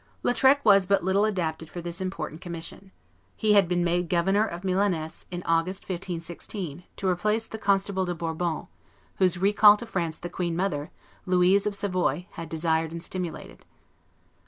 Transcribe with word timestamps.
Lautrec 0.23 0.65
was 0.65 0.87
but 0.87 1.03
little 1.03 1.25
adapted 1.25 1.69
for 1.69 1.79
this 1.79 2.01
important 2.01 2.41
commission. 2.41 2.91
He 3.35 3.53
had 3.53 3.67
been 3.67 3.83
made 3.83 4.09
governor 4.09 4.47
of 4.47 4.63
Milaness 4.63 5.25
in 5.29 5.43
August, 5.43 5.83
1516, 5.83 6.85
to 6.95 7.07
replace 7.07 7.45
the 7.45 7.59
Constable 7.59 8.05
de 8.05 8.15
Bourbon, 8.15 8.65
whose 9.17 9.37
recall 9.37 9.77
to 9.77 9.85
France 9.85 10.17
the 10.17 10.27
queen 10.27 10.55
mother, 10.55 10.89
Louise 11.27 11.67
of 11.67 11.75
Savoy, 11.75 12.25
had 12.31 12.49
desired 12.49 12.91
and 12.91 13.03
stimulated. 13.03 13.63